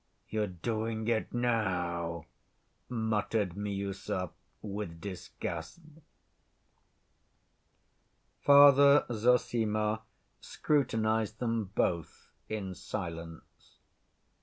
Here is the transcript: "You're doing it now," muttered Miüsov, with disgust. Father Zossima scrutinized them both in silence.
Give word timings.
"You're 0.29 0.47
doing 0.47 1.07
it 1.09 1.31
now," 1.31 2.25
muttered 2.89 3.51
Miüsov, 3.51 4.31
with 4.63 4.99
disgust. 4.99 5.79
Father 8.41 9.05
Zossima 9.11 10.01
scrutinized 10.39 11.37
them 11.37 11.65
both 11.75 12.31
in 12.49 12.73
silence. 12.73 13.77